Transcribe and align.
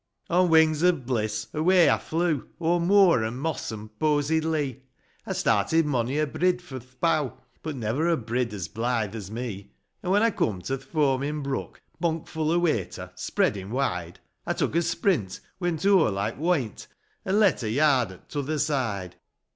On 0.31 0.49
wings 0.49 0.81
of 0.81 1.05
bliss, 1.05 1.45
away 1.53 1.87
I 1.87 1.99
flew, 1.99 2.49
O'er 2.59 2.79
moor, 2.79 3.23
an' 3.23 3.35
moss, 3.37 3.71
an' 3.71 3.87
posied 3.99 4.43
lea; 4.45 4.81
I 5.27 5.33
started 5.33 5.85
mony 5.85 6.17
a 6.17 6.25
brid 6.25 6.59
fro' 6.59 6.79
th' 6.79 6.99
bough, 6.99 7.37
But 7.61 7.75
never 7.75 8.07
a 8.09 8.17
brid 8.17 8.51
as 8.51 8.67
bliihe 8.67 9.13
as 9.13 9.29
me: 9.29 9.73
An' 10.01 10.09
when 10.09 10.23
I 10.23 10.31
coom 10.31 10.59
to 10.63 10.75
th' 10.79 10.83
foamin' 10.91 11.43
bruck, 11.43 11.81
Bonk 12.01 12.25
full 12.27 12.49
o' 12.49 12.57
wayter, 12.57 13.11
spreadin' 13.15 13.69
wide, 13.69 14.19
I 14.47 14.53
took 14.53 14.75
a 14.75 14.81
sprint, 14.81 15.39
went 15.59 15.85
o'er 15.85 16.09
like 16.09 16.39
woint, 16.39 16.87
An' 17.23 17.39
let 17.39 17.61
a 17.61 17.69
yard 17.69 18.11
o' 18.11 18.17
t'other 18.27 18.57
side. 18.57 19.17